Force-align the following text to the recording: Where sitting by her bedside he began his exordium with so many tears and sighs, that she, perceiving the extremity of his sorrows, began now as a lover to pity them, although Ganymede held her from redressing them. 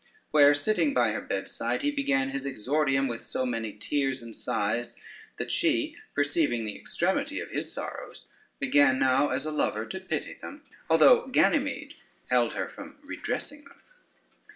Where 0.31 0.55
sitting 0.55 0.95
by 0.95 1.11
her 1.11 1.21
bedside 1.21 1.83
he 1.83 1.91
began 1.91 2.29
his 2.31 2.43
exordium 2.43 3.07
with 3.07 3.21
so 3.21 3.45
many 3.45 3.71
tears 3.73 4.23
and 4.23 4.35
sighs, 4.35 4.95
that 5.37 5.51
she, 5.51 5.95
perceiving 6.15 6.65
the 6.65 6.75
extremity 6.75 7.39
of 7.39 7.51
his 7.51 7.71
sorrows, 7.71 8.25
began 8.57 8.97
now 8.97 9.29
as 9.29 9.45
a 9.45 9.51
lover 9.51 9.85
to 9.85 9.99
pity 9.99 10.33
them, 10.41 10.63
although 10.89 11.27
Ganymede 11.27 11.93
held 12.31 12.53
her 12.53 12.67
from 12.67 12.97
redressing 13.03 13.63
them. 13.65 13.79